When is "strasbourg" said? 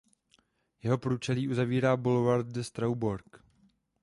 2.63-3.25